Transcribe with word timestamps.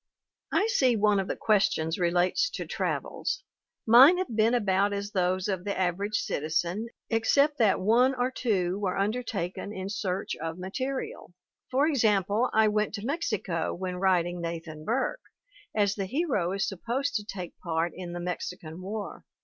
"I 0.51 0.65
see 0.65 0.95
one 0.95 1.19
of 1.19 1.27
the 1.27 1.35
questions 1.35 1.99
relates 1.99 2.49
to 2.55 2.65
travels. 2.65 3.43
Mine 3.85 4.17
have 4.17 4.35
been 4.35 4.55
about 4.55 4.93
as 4.93 5.11
those 5.11 5.47
of 5.47 5.63
the 5.63 5.77
average 5.79 6.15
citizen, 6.17 6.87
except 7.11 7.59
that 7.59 7.79
one 7.79 8.15
or 8.15 8.31
two 8.31 8.79
were 8.79 8.97
undertaken 8.97 9.71
in 9.71 9.89
search 9.89 10.35
of 10.37 10.57
ma 10.57 10.69
terial. 10.69 11.33
For 11.69 11.85
example, 11.85 12.49
I 12.51 12.67
went 12.67 12.95
to 12.95 13.05
Mexico 13.05 13.75
when 13.75 13.97
writing 13.97 14.41
Nathan 14.41 14.85
Burke, 14.85 15.21
as 15.75 15.93
the 15.93 16.05
hero 16.07 16.51
is 16.53 16.67
supposed 16.67 17.13
to 17.17 17.23
take 17.23 17.53
part 17.59 17.91
in 17.95 18.13
the 18.13 18.19
Mexican 18.19 18.81
War. 18.81 19.23